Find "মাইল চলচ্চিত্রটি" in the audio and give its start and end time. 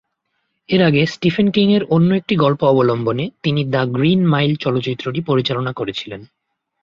4.25-5.21